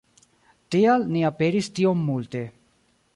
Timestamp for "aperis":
1.29-1.71